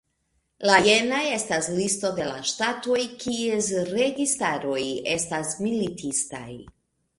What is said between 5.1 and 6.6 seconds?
estas militistaj.